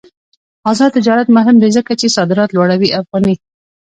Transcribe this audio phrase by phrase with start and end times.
[0.69, 3.35] آزاد تجارت مهم دی ځکه چې صادرات لوړوي افغاني.